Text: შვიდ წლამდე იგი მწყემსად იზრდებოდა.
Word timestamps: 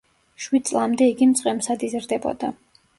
შვიდ 0.45 0.65
წლამდე 0.69 1.11
იგი 1.13 1.29
მწყემსად 1.35 1.89
იზრდებოდა. 1.91 2.55